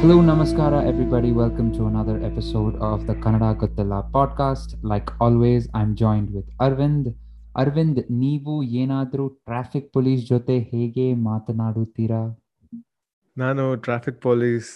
[0.00, 1.32] Hello, Namaskara, everybody.
[1.32, 4.76] Welcome to another episode of the Kannada Gottilla podcast.
[4.82, 7.06] Like always, I'm joined with Arvind.
[7.60, 12.20] Arvind ನೀವು ಏನಾದ್ರೂ traffic police ಜೊತೆ ಹೇಗೆ no
[13.36, 14.70] ನಾನು traffic police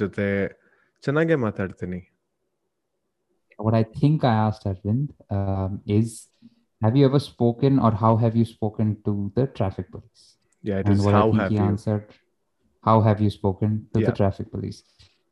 [0.00, 0.28] ಜೊತೆ
[1.06, 2.00] ಚೆನ್ನಾಗೆ ಮಾತಾಡ್ತೀನಿ
[3.58, 6.08] What I think I asked Arvind um, is
[6.82, 10.24] Have you ever spoken or how have you spoken to the traffic police?
[10.64, 11.66] Yeah, and what how have he you?
[11.70, 12.06] answered
[12.82, 14.82] how have you spoken to the traffic police?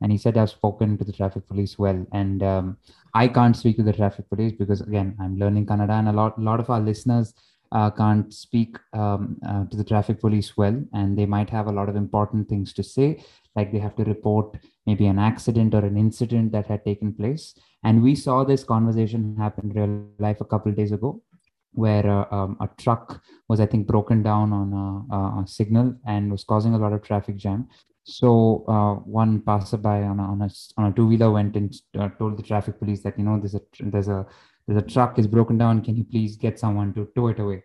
[0.00, 2.06] And he said, I've spoken to the traffic police well.
[2.12, 2.76] And um,
[3.14, 6.40] I can't speak to the traffic police because, again, I'm learning Kannada, and a lot,
[6.40, 7.34] lot of our listeners
[7.72, 10.80] uh, can't speak um, uh, to the traffic police well.
[10.92, 13.24] And they might have a lot of important things to say,
[13.56, 14.56] like they have to report
[14.86, 17.54] maybe an accident or an incident that had taken place.
[17.82, 21.22] And we saw this conversation happen in real life a couple of days ago.
[21.72, 26.30] Where uh, um, a truck was, I think, broken down on a, a, signal and
[26.30, 27.68] was causing a lot of traffic jam.
[28.04, 32.08] So uh, one passerby on a, on a, on a two wheeler went and uh,
[32.18, 34.26] told the traffic police that you know there's a there's a
[34.66, 35.82] there's a truck is broken down.
[35.82, 37.64] Can you please get someone to tow it away?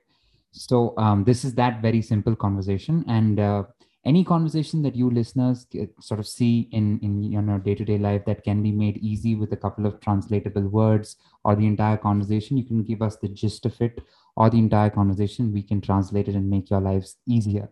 [0.51, 3.63] So um, this is that very simple conversation, and uh,
[4.05, 5.65] any conversation that you listeners
[5.99, 8.97] sort of see in in you know day to day life that can be made
[8.97, 13.15] easy with a couple of translatable words or the entire conversation, you can give us
[13.17, 14.01] the gist of it
[14.35, 15.53] or the entire conversation.
[15.53, 17.69] We can translate it and make your lives easier.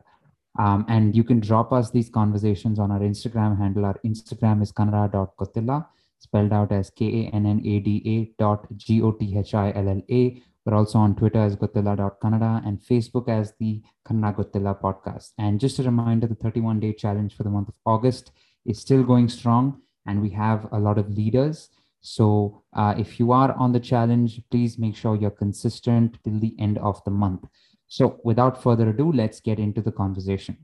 [0.59, 3.85] Um, and you can drop us these conversations on our Instagram handle.
[3.85, 5.87] Our Instagram is kannada.gottilla,
[6.19, 9.53] spelled out as K A N N A D A dot G O T H
[9.53, 10.43] I L L A.
[10.71, 15.31] We're also on Twitter as Gottilla.kannada and Facebook as the Kannada Gottilla podcast.
[15.37, 18.31] And just a reminder the 31 day challenge for the month of August
[18.65, 21.71] is still going strong, and we have a lot of leaders.
[21.99, 26.55] So uh, if you are on the challenge, please make sure you're consistent till the
[26.57, 27.43] end of the month.
[27.89, 30.57] So without further ado, let's get into the conversation.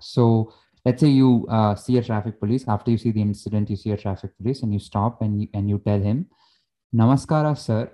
[0.00, 0.52] So
[0.84, 2.64] let's say you uh, see a traffic police.
[2.66, 5.48] After you see the incident, you see a traffic police and you stop and you,
[5.54, 6.26] and you tell him,
[6.92, 7.92] Namaskara, sir.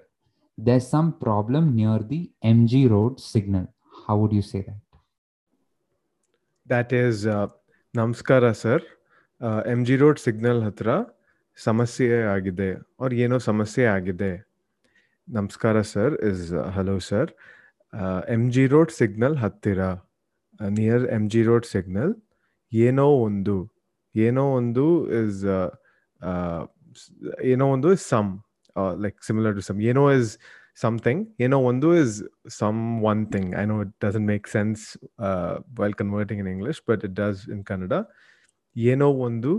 [0.57, 3.65] There's some problem near the MG Road signal.
[4.05, 4.81] How would you say that?
[6.67, 7.47] That is uh,
[7.93, 8.83] ನಮಸ್ಕಾರ sir
[9.71, 10.89] M G road signal ಹತ್ರ
[11.57, 12.67] ಸಮಸ್ಯೆ ಆಗಿದೆ
[12.99, 14.29] ಅವ್ರ ಏನೋ ಸಮಸ್ಯೆ ಆಗಿದೆ
[15.27, 17.31] ನಮಸ್ಕಾರ sir is hello sir
[18.35, 19.81] M G road signal ಹತ್ತಿರ
[20.59, 22.13] near M G road signal
[22.71, 23.57] ಏನೋ ಒಂದು
[24.15, 24.85] ಏನೋ ಒಂದು
[25.21, 25.43] ಇಸ್
[27.51, 28.07] ಏನೋ ಒಂದು is
[28.75, 30.31] some like similar to some ಏನೋ is
[30.75, 32.11] something you know one is
[32.57, 34.81] some one thing i know it doesn't make sense
[35.19, 37.99] uh, while converting in english but it does in kannada
[38.75, 39.51] ಏನೋ ಒಂದು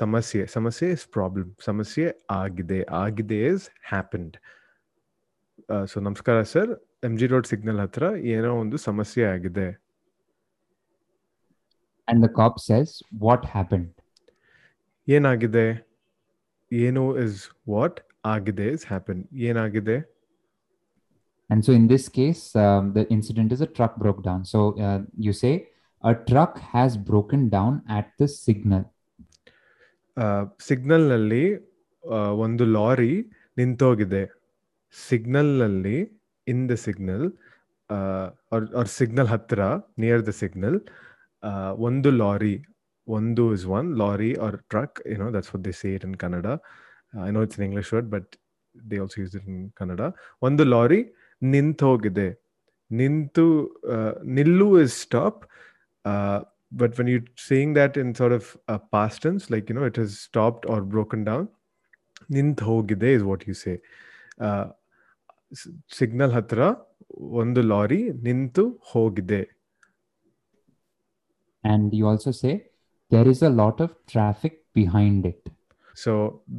[0.00, 2.06] ಸಮಸ್ಯೆ ಸಮಸ್ಯೆ is problem ಸಮಸ್ಯೆ
[2.40, 4.34] ಆಗಿದೆ ಆಗಿದೆ is happened
[5.88, 6.70] so ನಮಸ್ಕಾರ sir
[7.08, 8.04] M G road signal ಹತ್ರ
[8.34, 9.66] ಏನೋ ಒಂದು ಸಮಸ್ಯೆ ಆಗಿದೆ
[12.08, 13.90] And the cop says, What happened?
[15.08, 15.66] ಏನಾಗಿದೆ
[16.70, 19.98] ಏನು ಇಸ್ ವಾಟ್ ಆಗಿದೆ ಇಸ್ ಹ್ಯಾಪನ್ ಏನಾಗಿದೆ
[21.50, 24.44] And so in this case, um, the incident is a truck broke down.
[24.44, 25.50] So uh, you say,
[26.04, 28.82] A truck has broken down at the signal.
[30.66, 31.44] ಸಿಗ್ನಲ್ನಲ್ಲಿ
[32.38, 33.14] ಒಂದು lorry
[33.56, 34.20] ನಿಂತೋಗಿದೆ
[34.94, 35.96] ಸಿಗ್ನಲ್ನಲ್ಲಿ
[36.46, 37.24] in the signal
[38.52, 39.60] ಅವ್ರ signal ಹತ್ರ
[40.04, 40.78] near the signal
[41.88, 42.54] ಒಂದು lorry
[43.09, 45.01] Ondu is one lorry or truck.
[45.05, 46.59] You know, that's what they say it in Kannada.
[47.15, 48.35] Uh, I know it's an English word, but
[48.75, 50.13] they also use it in Kannada.
[50.43, 51.09] Ondu lorry
[51.43, 52.35] nintogide.
[52.91, 55.47] Nintu uh, nillu is stop.
[56.05, 59.83] Uh, but when you're saying that in sort of a past tense, like you know,
[59.83, 61.47] it has stopped or broken down.
[62.31, 63.79] Ninthogide is what you say.
[64.39, 64.67] Uh,
[65.51, 68.63] hatra ಹತ್ರ lorry nintu ನಿಂತು
[69.17, 69.47] gide.
[71.71, 72.53] And you also say
[73.10, 75.42] There is a lot of traffic behind it.
[75.96, 76.12] So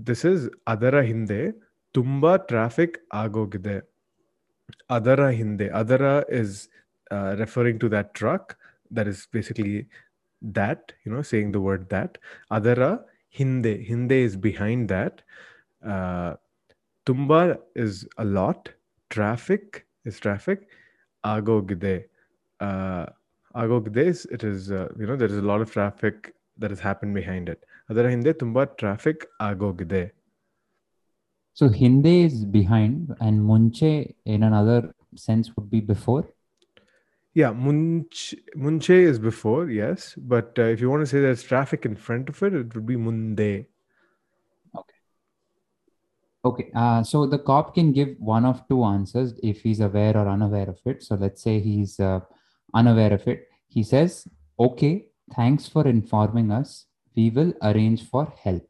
[0.07, 0.43] this is
[0.73, 1.39] ಅದರ ಹಿಂದೆ
[1.91, 3.77] ತುಂಬಾ traffic ಆಗೋಗಿದೆ
[4.89, 6.03] ಅದರ ಹಿಂದೆ ಅದರ
[6.41, 6.55] is
[7.41, 8.51] referring to that truck
[8.91, 9.87] that is basically
[10.41, 12.17] that you know saying the word that
[12.51, 12.89] adara
[13.29, 15.21] hinde hinde is behind that
[15.83, 16.35] uh,
[17.07, 18.69] tumba is a lot
[19.11, 20.67] traffic is traffic
[21.23, 22.05] agogide
[22.59, 23.05] uh,
[23.55, 25.41] agogide is it is uh, you know there is
[26.60, 30.10] a lot of traffic that has happened behind it adara hinde tumba traffic agogide
[31.60, 36.24] So Hinde is behind, and Munche, in another sense, would be before.
[37.34, 40.14] Yeah, Munch, Munche is before, yes.
[40.16, 42.86] But uh, if you want to say there's traffic in front of it, it would
[42.86, 43.66] be Munde.
[46.42, 50.28] Okay, uh, so the cop can give one of two answers if he's aware or
[50.28, 51.02] unaware of it.
[51.02, 52.20] So let's say he's uh,
[52.72, 53.48] unaware of it.
[53.68, 54.26] He says,
[54.58, 56.71] Okay, thanks for informing us.
[57.17, 58.69] We we will arrange for help.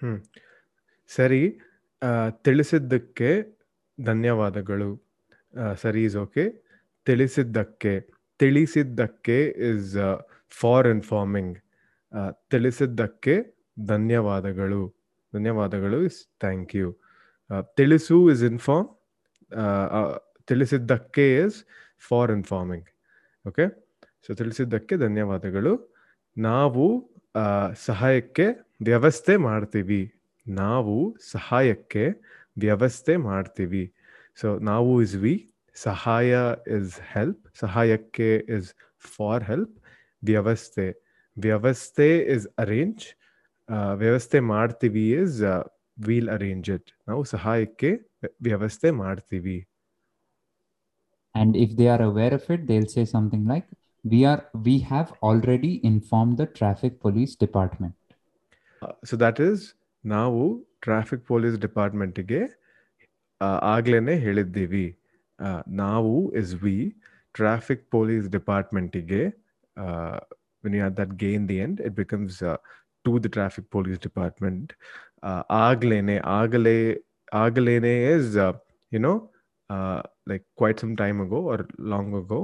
[0.00, 0.18] ಹ್ಮ್
[1.10, 1.40] ಸರಿ
[2.02, 2.10] ಆ,
[2.40, 3.30] ತಿಳಿಸಿದ್ದಕ್ಕೆ
[3.98, 4.90] ಧನ್ಯವಾದಗಳು
[5.54, 6.44] ಆ, ಸರಿ is okay
[7.06, 7.92] ತಿಳಿಸಿದ್ದಕ್ಕೆ
[8.40, 9.38] ತಿಳಿಸಿದ್ದಕ್ಕೆ
[9.70, 9.92] is
[10.52, 11.54] for informing
[12.50, 13.34] ತಿಳಿಸಿದ್ದಕ್ಕೆ
[13.86, 14.80] ಧನ್ಯವಾದಗಳು
[15.32, 16.88] ಧನ್ಯವಾದಗಳು ಇಸ್ ಥ್ಯಾಂಕ್ ಯು
[17.76, 18.88] ತಿಳಿಸು is inform
[20.48, 21.58] ತಿಳಿಸಿದ್ದಕ್ಕೆ is
[22.08, 22.88] for informing
[23.44, 23.66] okay
[24.24, 25.72] so ತಿಳಿಸಿದ್ದಕ್ಕೆ ಧನ್ಯವಾದಗಳು
[26.36, 26.84] ನಾವು
[27.34, 27.46] ಆ,
[27.82, 28.46] ಸಹಾಯಕ್ಕೆ
[28.82, 30.02] ವ್ಯವಸ್ಥೆ ಮಾಡ್ತೀವಿ
[30.46, 30.94] ನಾವು
[31.30, 32.04] ಸಹಾಯಕ್ಕೆ
[32.56, 33.82] ವ್ಯವಸ್ಥೆ ಮಾಡ್ತೀವಿ
[34.38, 35.34] ಸೊ ನಾವು ಇಸ್ ವಿ
[35.76, 36.30] ಸಹಾಯ
[36.76, 38.68] ಇಸ್ ಹೆಲ್ಪ್ ಸಹಾಯಕ್ಕೆ ಇಸ್
[39.10, 39.74] ಫಾರ್ ಹೆಲ್ಪ್
[40.22, 40.86] ವ್ಯವಸ್ಥೆ
[41.36, 43.04] ವ್ಯವಸ್ಥೆ ಇಸ್ ಅರೇಂಜ್
[43.98, 45.38] ವ್ಯವಸ್ಥೆ ಮಾಡ್ತೀವಿ ಇಸ್
[45.98, 47.90] ವೀಲ್ ಅರೇಂಜ್ ಇಟ್ ನಾವು ಸಹಾಯಕ್ಕೆ
[48.42, 49.58] ವ್ಯವಸ್ಥೆ ಮಾಡ್ತೀವಿ
[51.34, 53.66] And if they are aware of it, they'll say something like,
[54.04, 57.96] "We are we have already informed the traffic police department."
[59.04, 59.62] So that is
[60.04, 60.42] ನಾವು
[60.82, 62.40] traffic police ಡಿಪಾರ್ಟ್ಮೆಂಟಿಗೆ
[63.70, 64.86] ಆಗ್ಲೇ ಹೇಳಿದ್ದೀವಿ
[65.38, 66.76] ಆ, ನಾವು is we
[67.34, 69.20] traffic police ಡಿಪಾರ್ಟ್ಮೆಂಟಿಗೆ
[70.64, 72.38] when you have that ಗೇ in the end it becomes
[73.04, 74.70] to the traffic police department
[75.62, 76.76] ಆಗ್ಲೇನೆ ಆಗಲೇ
[77.36, 78.30] ಆಗಲೇನೆ is
[78.92, 79.14] you know
[80.26, 82.40] like quite some time ago or long ago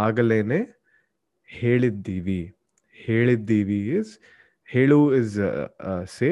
[0.00, 0.60] ಆಗಲೇನೆ
[1.48, 2.40] ಹೇಳಿದ್ದೀವಿ
[2.96, 4.12] ಹೇಳಿದ್ದೀವಿ ಇಸ್
[4.68, 5.36] ಹೇಳು ಇಸ್
[6.16, 6.28] ಸೇ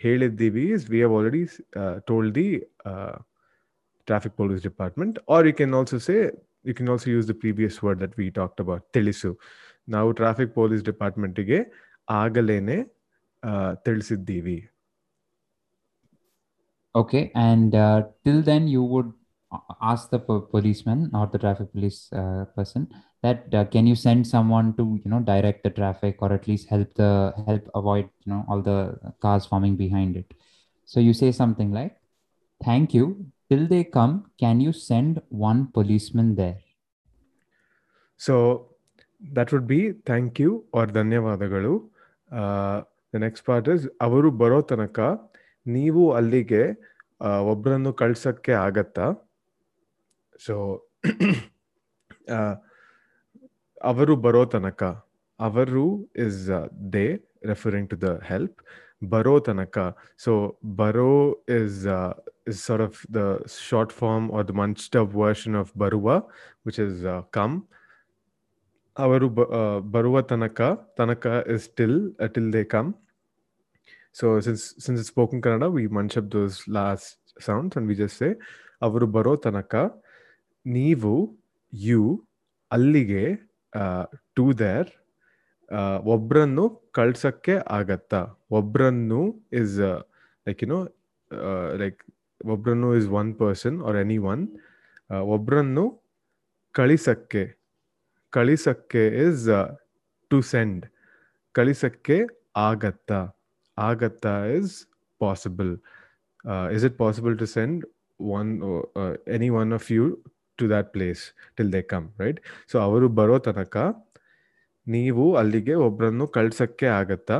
[0.00, 1.42] ಹೇಳಿದ್ದೀವಿ is we have already
[2.06, 2.48] told the
[4.08, 6.16] traffic police department or you can also say
[6.64, 9.30] you can also use the previous word that we talked about ತಿಳಿಸು
[9.88, 11.60] ನಾವು traffic police ಡಿಪಾರ್ಟ್ಮೆಂಟಿಗೆ
[12.08, 12.78] ಆಗಲೇನೆ
[13.42, 13.52] ಆ,
[13.86, 14.58] ತಿಳಿಸಿದ್ದೀವಿ
[16.94, 19.17] Okay, and uh, till then you would a-
[19.82, 22.82] ask the po- policeman or the traffic police uh, person
[23.24, 26.68] that uh, can you send someone to you know direct the traffic or at least
[26.68, 27.10] help the
[27.46, 28.78] help avoid you know all the
[29.20, 30.28] cars forming behind it.
[30.88, 31.94] So you say something like,
[32.60, 33.06] "Thank you.
[33.50, 35.12] Till they come, can you send
[35.44, 36.58] one policeman there?"
[38.20, 38.34] So
[39.20, 39.78] that would be
[40.08, 41.72] thank you are ಧನ್ಯವಾದಗಳು
[43.14, 44.98] the next part is ಅವರು ಬರೋ ತನಕ
[45.66, 46.62] ನೀವು ಅಲ್ಲಿಗೆ
[47.20, 49.04] ಆ, ಒಬ್ರನ್ನು ಕಳ್ಸಕ್ಕೆ ಆಗತ್ತಾ
[50.40, 50.54] so
[53.84, 54.82] ಅವರು ಬರೋ ತನಕ
[55.40, 55.84] ಅವರು
[56.16, 56.40] is
[56.92, 57.06] they
[57.44, 58.58] referring to the help
[59.08, 59.78] ಬರೋ ತನಕ
[60.18, 60.32] ಸೊ
[60.76, 61.10] ಬರೋ
[61.56, 61.80] is
[62.48, 63.20] is sort of the
[63.60, 66.06] short form are the ಮನ್ಸ್ಟ್ of version of ಬರುವ
[66.66, 67.54] ವಿಚ್ ಇಸ್ ಕಮ್
[68.96, 70.58] ಅವರು ಬ- ಆ, ಬರುವ ತನಕ
[70.96, 71.96] ತನಕ is till
[72.34, 72.90] till they come
[74.16, 77.08] so since since it spoken Kannada V Munch up those last
[77.42, 78.28] sounds and we just say
[78.82, 79.72] ಅವರು ಬರೋ ತನಕ
[80.77, 81.11] ನೀವು
[81.73, 82.01] ಯು
[82.71, 83.23] ಅಲ್ಲಿಗೆ
[84.37, 84.89] ಟು ದೇರ್
[86.15, 86.65] ಒಬ್ರನ್ನು
[86.97, 88.21] ಕಳ್ಸಕ್ಕೆ ಆಗತ್ತಾ?
[88.59, 89.21] ಒಬ್ರನ್ನು
[89.61, 89.77] is
[90.47, 90.79] like you know
[91.81, 91.99] like
[92.53, 94.43] ಒಬ್ರನ್ನು is one person or any one
[95.35, 95.85] ಒಬ್ರನ್ನು
[96.75, 97.43] ಕಳಿಸಕ್ಕೆ
[98.33, 99.45] ಕಳಿಸಕ್ಕೆ ಇಸ್
[100.31, 100.83] ಟು ಸೆಂಡ್
[101.55, 102.17] ಕಳಿಸಕ್ಕೆ
[102.69, 103.19] ಆಗತ್ತಾ?
[103.77, 104.73] ಆಗತ್ತಾ is
[105.21, 105.71] possible
[106.75, 107.79] is it possible to send
[108.19, 108.51] one
[109.37, 110.05] any one of you
[110.61, 111.21] to that place
[111.57, 112.39] till they come right
[112.71, 113.77] so ಅವರು ಬರೋ ತನಕ
[114.87, 117.39] ನೀವು ಅಲ್ಲಿಗೆ ಒಬ್ಬರನ್ನು ಕಳ್ಸಕ್ಕೆ ಆಗತ್ತಾ?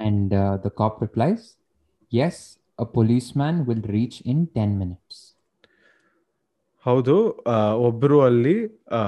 [0.00, 1.42] And uh, the cop replies,
[2.12, 2.36] "Yes,
[2.78, 5.16] a policeman will reach in 10 minutes."
[6.86, 7.14] ಹೌದು
[7.80, 8.56] ಒಬ್ಬರು ಅಲ್ಲಿ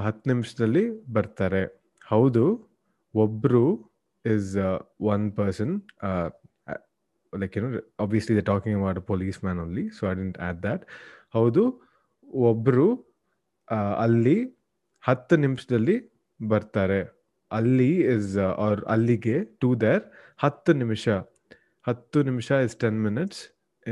[0.04, 1.62] ಹತ್ತು ನಿಮಿಷದಲ್ಲಿ ಬರ್ತಾರೆ.
[2.06, 2.44] ಹೌದು
[3.14, 3.64] ಒಬ್ರು
[4.24, 4.52] is
[5.14, 5.72] one person
[7.32, 7.62] like you
[8.00, 10.84] obviously the talking about police man only so I didn't add that
[11.32, 11.62] ಹೌದು
[12.48, 12.88] ಒಬ್ರು
[14.04, 14.38] ಅಲ್ಲಿ
[15.08, 15.96] ಹತ್ತು ನಿಮಿಷದಲ್ಲಿ
[16.40, 17.00] ಬರ್ತಾರೆ.
[17.50, 20.04] ಅಲ್ಲಿ ಇಸ್ ಅವ್ರ ಅಲ್ಲಿಗೆ ಟು ದೇರ್
[20.44, 21.08] ಹತ್ತು ನಿಮಿಷ.
[21.88, 23.42] ಹತ್ತು ನಿಮಿಷ is ten minutes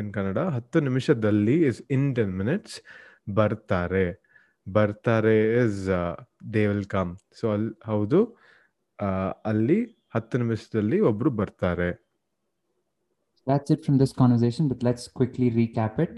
[0.00, 2.76] in Kannada ಹತ್ತು ನಿಮಿಷದಲ್ಲಿ ಇಸ್ ಇನ್ ಟೆನ್ ಮಿನಿಟ್ಸ್
[3.38, 4.06] ಬರ್ತಾರೆ.
[4.66, 5.82] ಬರ್ತಾರೆ is
[6.54, 8.20] they will come so ಅಲ್ಲಿ ಹೌದು.
[9.52, 9.78] ಅಲ್ಲಿ
[10.16, 11.90] ಹತ್ತು ನಿಮಿಷದಲ್ಲಿ ಒಬ್ರು ಬರ್ತಾರೆ.
[13.46, 16.14] That's it from this conversation, but let's quickly recap it.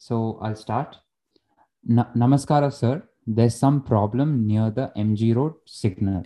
[0.00, 0.92] So I'll start.
[1.86, 3.02] Na- Namaskara, sir.
[3.28, 6.22] There's some problem near the MG Road signal.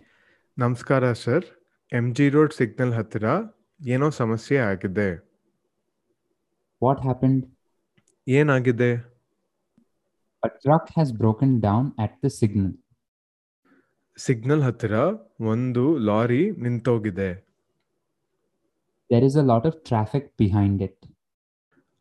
[0.57, 1.45] ನಮಸ್ಕಾರ sir
[1.93, 3.27] M G road signal ಹತ್ತಿರ
[3.81, 5.07] ಏನೋ ಸಮಸ್ಯೆ ಆಗಿದೆ
[6.83, 7.41] What happened?
[8.27, 8.91] ಏನಾಗಿದೆ
[10.43, 12.71] A truck has broken down at the signal.
[14.19, 14.95] Signal ಹತ್ತಿರ
[15.53, 17.31] ಒಂದು lorry ನಿಂತೋಗಿದೆ
[19.11, 20.99] There is a lot of traffic behind it.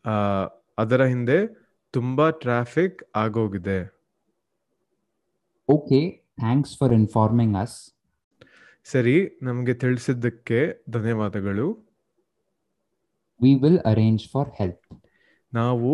[0.06, 0.14] ಆ,
[0.78, 1.40] ಅದರ ಹಿಂದೆ
[1.94, 3.80] ತುಂಬಾ ಟ್ರಾಫಿಕ್ ಆಗೋಗಿದೆ.
[5.70, 6.00] Okay
[6.42, 7.78] thanks for informing us
[8.92, 9.16] ಸರಿ
[9.48, 11.68] ನಮಗೆ ತಿಳಿಸಿದ್ದಕ್ಕೆ ಧನ್ಯವಾದಗಳು.
[13.40, 14.88] We will arrange for help
[15.54, 15.92] ನಾವು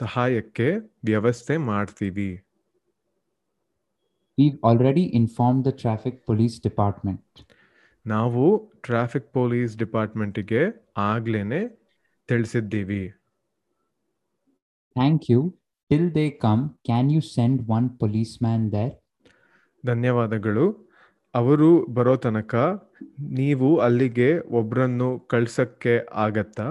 [0.00, 0.68] ಸಹಾಯಕ್ಕೆ
[1.10, 2.30] ವ್ಯವಸ್ಥೆ ಮಾಡ್ತೀವಿ.
[4.38, 7.38] We already inform the traffic police department
[8.06, 8.42] ನಾವು
[8.88, 10.62] ಟ್ರಾಫಿಕ್ ಪೊಲೀಸ್ ಡಿಪಾರ್ಟ್ಮೆಂಟಿಗೆ
[11.12, 11.60] ಆಗ್ಲೇನೆ
[12.28, 13.04] ತಿಳಿಸಿದ್ದೀವಿ.
[14.96, 15.58] Thank you
[15.90, 18.64] till they come can you send one police man
[19.86, 20.66] ಧನ್ಯವಾದಗಳು.
[21.34, 22.54] ಅವರು ಬರೋ ತನಕ
[23.20, 26.68] ನೀವು ಅಲ್ಲಿಗೆ ಒಬ್ಬರನ್ನು ಕಳ್ಸಕ್ಕೆ ಆಗತ್ತಾ?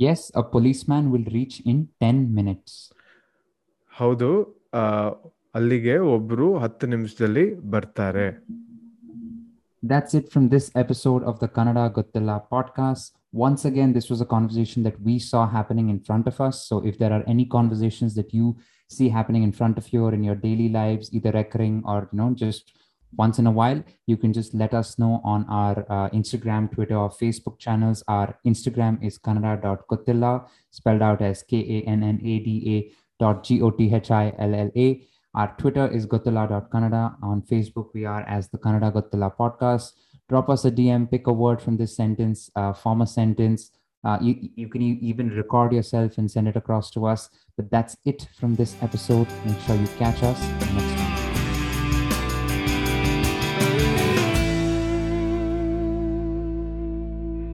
[0.00, 2.92] Yes a police man will reach in ten minutes
[3.92, 4.30] ಹೌದು
[5.54, 8.26] ಅಲ್ಲಿಗೆ ಒಬ್ರು ಹತ್ತು ನಿಮಿಷದಲ್ಲಿ ಬರ್ತಾರೆ.
[9.82, 14.24] That's it from this episode of the Kannada Gottilla podcast Once again, this was a
[14.24, 16.68] conversation that we saw happening in front of us.
[16.68, 18.56] So, if there are any conversations that you
[18.88, 22.18] see happening in front of you or in your daily lives, either recurring or you
[22.18, 22.70] know just
[23.16, 26.96] once in a while, you can just let us know on our uh, Instagram, Twitter,
[26.96, 28.04] or Facebook channels.
[28.06, 33.42] Our Instagram is kannada.gottilla, spelled out as K A N N A D A dot
[33.42, 35.02] G O T H I L L A.
[35.34, 37.16] Our Twitter is gottilla.kannada.
[37.20, 39.90] On Facebook, we are as the Kannada Gottilla podcast.
[40.28, 43.70] Drop us a DM, pick a word from this sentence, uh, form a sentence.
[44.04, 47.30] Uh, you, you can even record yourself and send it across to us.
[47.56, 49.28] But that's it from this episode.
[49.46, 50.40] Make sure you catch us
[50.74, 51.03] next week.